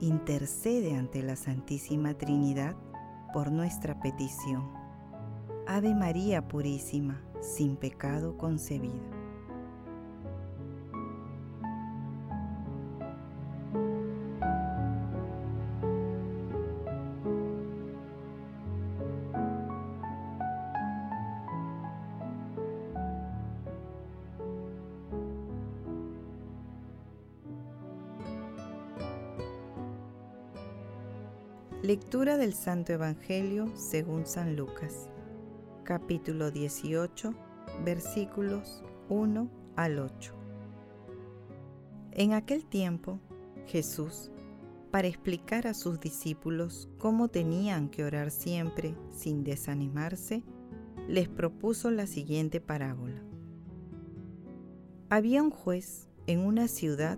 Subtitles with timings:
[0.00, 2.76] intercede ante la Santísima Trinidad
[3.32, 4.70] por nuestra petición.
[5.66, 9.15] Ave María Purísima, sin pecado concebida.
[31.86, 35.08] Lectura del Santo Evangelio según San Lucas,
[35.84, 37.32] capítulo 18,
[37.84, 40.34] versículos 1 al 8.
[42.10, 43.20] En aquel tiempo,
[43.68, 44.32] Jesús,
[44.90, 50.42] para explicar a sus discípulos cómo tenían que orar siempre sin desanimarse,
[51.06, 53.22] les propuso la siguiente parábola.
[55.08, 57.16] Había un juez en una ciudad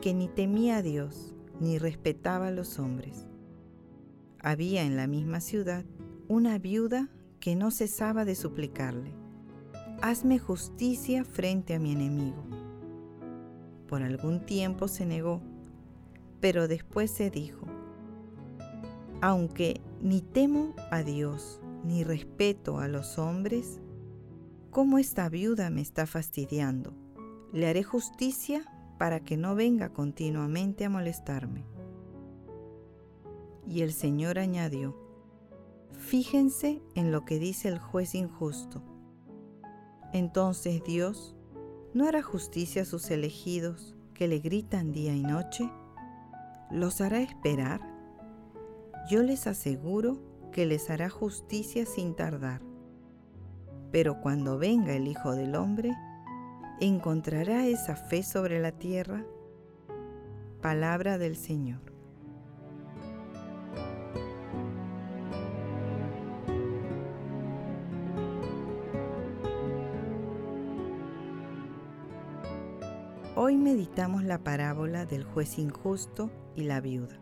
[0.00, 3.27] que ni temía a Dios ni respetaba a los hombres
[4.40, 5.84] había en la misma ciudad
[6.28, 7.08] una viuda
[7.40, 9.12] que no cesaba de suplicarle,
[10.00, 12.44] Hazme justicia frente a mi enemigo.
[13.88, 15.42] Por algún tiempo se negó,
[16.40, 17.66] pero después se dijo,
[19.20, 23.80] Aunque ni temo a Dios ni respeto a los hombres,
[24.70, 26.94] ¿cómo esta viuda me está fastidiando?
[27.52, 28.62] Le haré justicia
[28.98, 31.64] para que no venga continuamente a molestarme.
[33.68, 34.96] Y el Señor añadió,
[35.92, 38.82] Fíjense en lo que dice el juez injusto.
[40.12, 41.36] Entonces Dios
[41.92, 45.70] no hará justicia a sus elegidos que le gritan día y noche.
[46.70, 47.80] ¿Los hará esperar?
[49.10, 50.18] Yo les aseguro
[50.52, 52.62] que les hará justicia sin tardar.
[53.90, 55.92] Pero cuando venga el Hijo del Hombre,
[56.80, 59.26] ¿encontrará esa fe sobre la tierra?
[60.62, 61.97] Palabra del Señor.
[73.48, 77.18] Hoy meditamos la parábola del juez injusto y la viuda.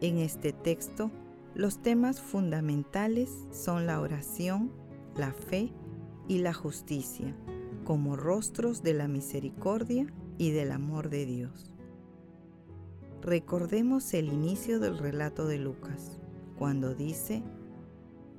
[0.00, 1.12] En este texto,
[1.54, 4.72] los temas fundamentales son la oración,
[5.14, 5.70] la fe
[6.26, 7.36] y la justicia,
[7.84, 11.72] como rostros de la misericordia y del amor de Dios.
[13.20, 16.18] Recordemos el inicio del relato de Lucas,
[16.58, 17.44] cuando dice,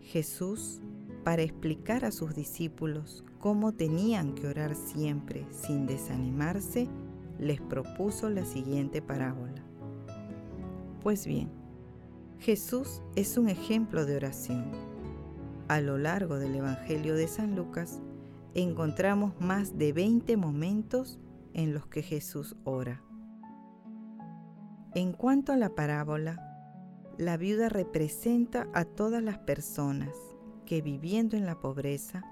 [0.02, 0.82] Jesús
[1.24, 6.88] para explicar a sus discípulos cómo tenían que orar siempre sin desanimarse,
[7.38, 9.62] les propuso la siguiente parábola.
[11.02, 11.52] Pues bien,
[12.40, 14.72] Jesús es un ejemplo de oración.
[15.68, 18.00] A lo largo del Evangelio de San Lucas
[18.54, 21.20] encontramos más de 20 momentos
[21.54, 23.04] en los que Jesús ora.
[24.96, 26.40] En cuanto a la parábola,
[27.18, 30.16] la viuda representa a todas las personas
[30.66, 32.24] que viviendo en la pobreza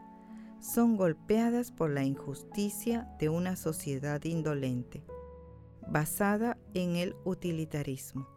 [0.61, 5.03] son golpeadas por la injusticia de una sociedad indolente,
[5.89, 8.27] basada en el utilitarismo.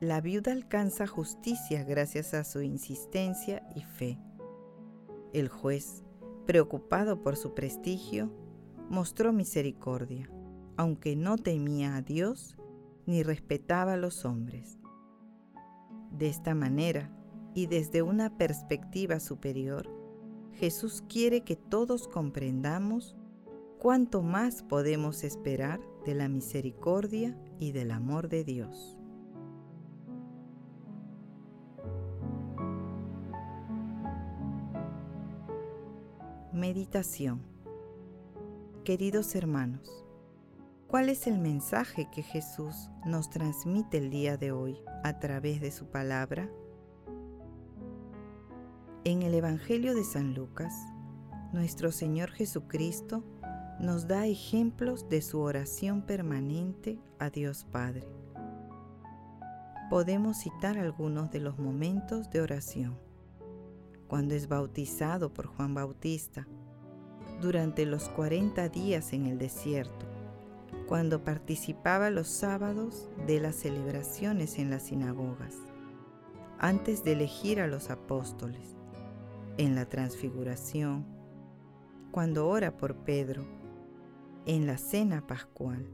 [0.00, 4.18] La viuda alcanza justicia gracias a su insistencia y fe.
[5.32, 6.02] El juez,
[6.46, 8.30] preocupado por su prestigio,
[8.90, 10.28] mostró misericordia,
[10.76, 12.56] aunque no temía a Dios
[13.06, 14.80] ni respetaba a los hombres.
[16.10, 17.10] De esta manera,
[17.54, 20.03] y desde una perspectiva superior,
[20.58, 23.16] Jesús quiere que todos comprendamos
[23.78, 28.98] cuánto más podemos esperar de la misericordia y del amor de Dios.
[36.52, 37.42] Meditación
[38.84, 40.04] Queridos hermanos,
[40.88, 45.72] ¿cuál es el mensaje que Jesús nos transmite el día de hoy a través de
[45.72, 46.50] su palabra?
[49.06, 50.72] En el Evangelio de San Lucas,
[51.52, 53.22] nuestro Señor Jesucristo
[53.78, 58.08] nos da ejemplos de su oración permanente a Dios Padre.
[59.90, 62.98] Podemos citar algunos de los momentos de oración.
[64.08, 66.48] Cuando es bautizado por Juan Bautista,
[67.42, 70.06] durante los 40 días en el desierto,
[70.88, 75.56] cuando participaba los sábados de las celebraciones en las sinagogas,
[76.58, 78.78] antes de elegir a los apóstoles,
[79.58, 81.04] en la transfiguración,
[82.10, 83.44] cuando ora por Pedro,
[84.46, 85.86] en la cena pascual,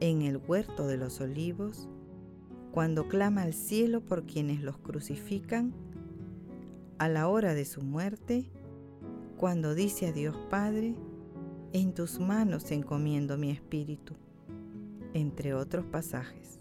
[0.00, 1.88] en el huerto de los olivos,
[2.72, 5.74] cuando clama al cielo por quienes los crucifican,
[6.98, 8.50] a la hora de su muerte,
[9.36, 10.94] cuando dice a Dios Padre,
[11.72, 14.14] en tus manos encomiendo mi espíritu,
[15.12, 16.58] entre otros pasajes.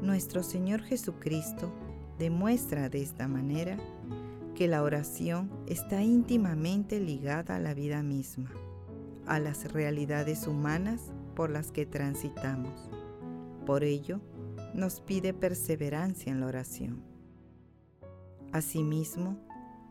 [0.00, 1.72] Nuestro Señor Jesucristo
[2.18, 3.78] demuestra de esta manera
[4.54, 8.50] que la oración está íntimamente ligada a la vida misma,
[9.26, 12.88] a las realidades humanas por las que transitamos.
[13.66, 14.20] Por ello,
[14.74, 17.02] nos pide perseverancia en la oración.
[18.52, 19.38] Asimismo,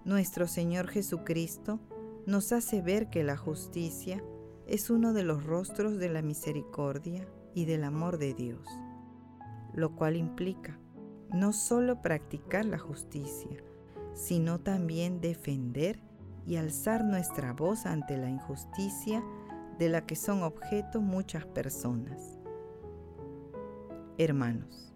[0.05, 1.79] nuestro Señor Jesucristo
[2.25, 4.23] nos hace ver que la justicia
[4.67, 8.65] es uno de los rostros de la misericordia y del amor de Dios,
[9.73, 10.79] lo cual implica
[11.33, 13.63] no solo practicar la justicia,
[14.13, 15.99] sino también defender
[16.45, 19.23] y alzar nuestra voz ante la injusticia
[19.79, 22.39] de la que son objeto muchas personas.
[24.17, 24.93] Hermanos,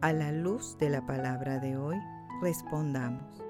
[0.00, 1.96] a la luz de la palabra de hoy,
[2.40, 3.42] respondamos.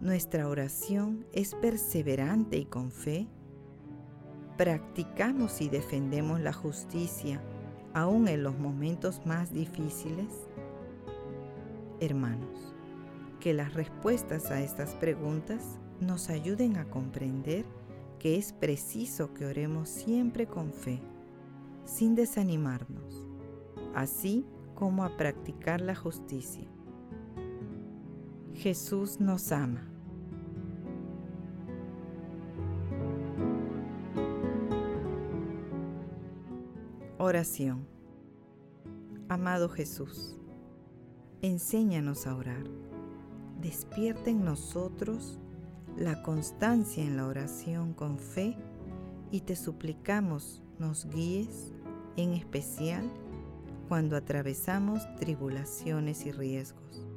[0.00, 3.26] Nuestra oración es perseverante y con fe.
[4.56, 7.42] Practicamos y defendemos la justicia
[7.94, 10.48] aún en los momentos más difíciles.
[12.00, 12.77] Hermanos,
[13.48, 17.64] que las respuestas a estas preguntas nos ayuden a comprender
[18.18, 21.00] que es preciso que oremos siempre con fe,
[21.86, 23.26] sin desanimarnos,
[23.94, 26.68] así como a practicar la justicia.
[28.52, 29.88] Jesús nos ama.
[37.16, 37.88] Oración.
[39.30, 40.36] Amado Jesús,
[41.40, 42.87] enséñanos a orar.
[43.60, 45.38] Despierta en nosotros
[45.96, 48.56] la constancia en la oración con fe
[49.30, 51.72] y te suplicamos nos guíes,
[52.16, 53.04] en especial
[53.88, 57.08] cuando atravesamos tribulaciones y riesgos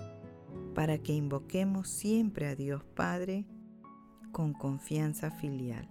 [0.73, 3.45] para que invoquemos siempre a Dios Padre
[4.31, 5.88] con confianza filial.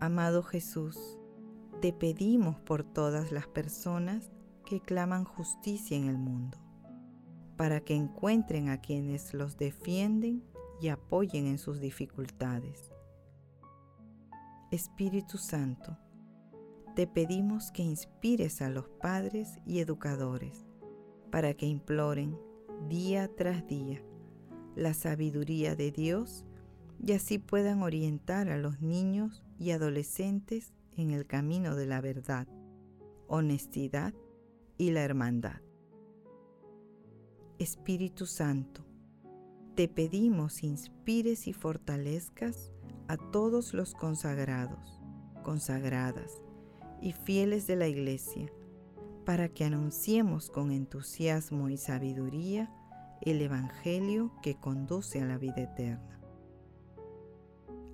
[0.00, 1.18] Amado Jesús,
[1.80, 4.30] te pedimos por todas las personas
[4.66, 6.58] que claman justicia en el mundo,
[7.56, 10.42] para que encuentren a quienes los defienden
[10.80, 12.92] y apoyen en sus dificultades.
[14.70, 15.96] Espíritu Santo,
[16.96, 20.64] te pedimos que inspires a los padres y educadores
[21.30, 22.38] para que imploren
[22.88, 24.02] día tras día
[24.76, 26.44] la sabiduría de Dios
[27.04, 32.46] y así puedan orientar a los niños y adolescentes en el camino de la verdad,
[33.26, 34.14] honestidad
[34.78, 35.63] y la hermandad.
[37.60, 38.84] Espíritu Santo,
[39.76, 42.72] te pedimos inspires y fortalezcas
[43.06, 45.00] a todos los consagrados,
[45.44, 46.42] consagradas
[47.00, 48.50] y fieles de la Iglesia
[49.24, 52.74] para que anunciemos con entusiasmo y sabiduría
[53.20, 56.20] el Evangelio que conduce a la vida eterna.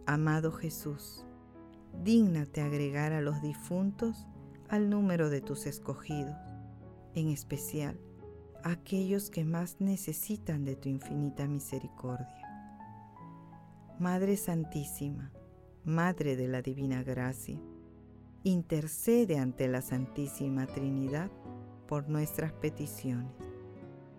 [0.06, 1.26] Amado Jesús,
[2.02, 4.26] dígnate agregar a los difuntos
[4.70, 6.36] al número de tus escogidos,
[7.14, 8.00] en especial
[8.64, 12.26] aquellos que más necesitan de tu infinita misericordia.
[13.98, 15.30] Madre Santísima,
[15.84, 17.60] Madre de la Divina Gracia,
[18.44, 21.30] intercede ante la Santísima Trinidad
[21.86, 23.32] por nuestras peticiones.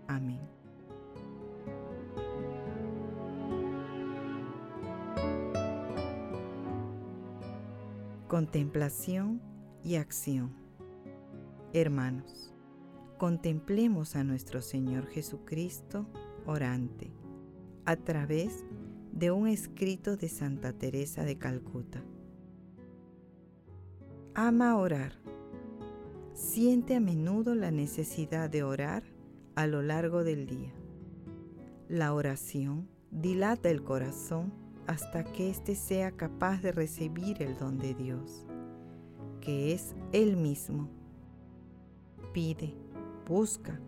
[0.07, 0.41] Amén.
[8.27, 9.41] Contemplación
[9.83, 10.53] y acción.
[11.74, 12.53] Hermanos,
[13.21, 16.07] contemplemos a nuestro Señor Jesucristo
[16.47, 17.11] orante
[17.85, 18.65] a través
[19.11, 22.03] de un escrito de Santa Teresa de Calcuta
[24.33, 25.11] ama orar.
[26.33, 29.03] Siente a menudo la necesidad de orar
[29.53, 30.73] a lo largo del día.
[31.89, 34.51] La oración dilata el corazón
[34.87, 38.47] hasta que éste sea capaz de recibir el don de Dios,
[39.41, 40.89] que es Él mismo.
[42.33, 42.73] Pide,
[43.27, 43.79] busca,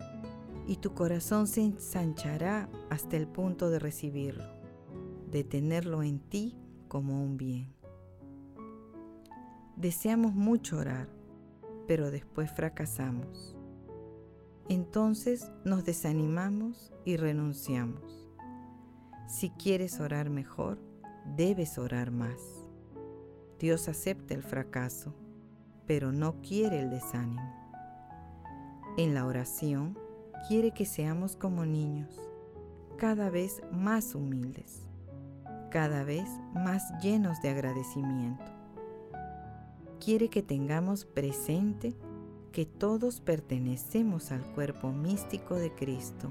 [0.66, 4.44] y tu corazón se ensanchará hasta el punto de recibirlo,
[5.30, 6.56] de tenerlo en ti
[6.88, 7.74] como un bien.
[9.76, 11.08] Deseamos mucho orar,
[11.86, 13.56] pero después fracasamos.
[14.68, 18.30] Entonces nos desanimamos y renunciamos.
[19.28, 20.78] Si quieres orar mejor,
[21.36, 22.64] debes orar más.
[23.58, 25.14] Dios acepta el fracaso,
[25.86, 27.63] pero no quiere el desánimo.
[28.96, 29.98] En la oración
[30.46, 32.16] quiere que seamos como niños,
[32.96, 34.82] cada vez más humildes,
[35.72, 38.44] cada vez más llenos de agradecimiento.
[39.98, 41.96] Quiere que tengamos presente
[42.52, 46.30] que todos pertenecemos al cuerpo místico de Cristo,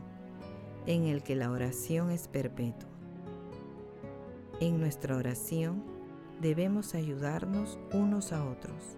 [0.85, 2.87] en el que la oración es perpetua.
[4.61, 5.83] En nuestra oración
[6.39, 8.97] debemos ayudarnos unos a otros.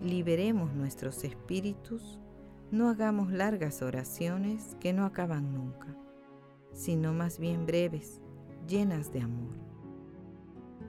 [0.00, 2.20] Liberemos nuestros espíritus,
[2.70, 5.96] no hagamos largas oraciones que no acaban nunca,
[6.72, 8.20] sino más bien breves,
[8.66, 9.54] llenas de amor.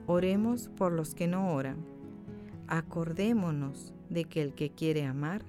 [0.06, 1.84] Oremos por los que no oran.
[2.66, 5.42] Acordémonos de que el que quiere amar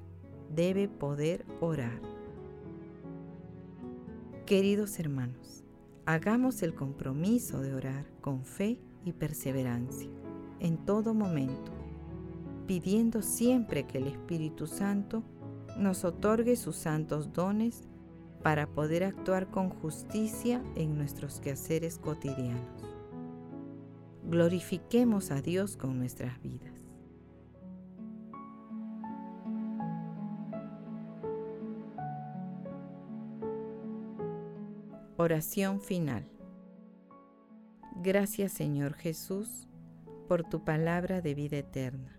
[0.53, 1.99] debe poder orar.
[4.45, 5.63] Queridos hermanos,
[6.05, 10.09] hagamos el compromiso de orar con fe y perseverancia
[10.59, 11.71] en todo momento,
[12.67, 15.23] pidiendo siempre que el Espíritu Santo
[15.79, 17.87] nos otorgue sus santos dones
[18.43, 22.83] para poder actuar con justicia en nuestros quehaceres cotidianos.
[24.23, 26.73] Glorifiquemos a Dios con nuestras vidas.
[35.17, 36.25] Oración final.
[37.97, 39.67] Gracias Señor Jesús
[40.29, 42.18] por tu palabra de vida eterna.